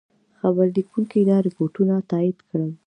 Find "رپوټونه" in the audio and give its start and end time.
1.47-1.95